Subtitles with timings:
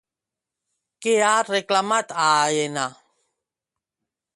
[1.07, 2.91] Què ha reclamat a Aena?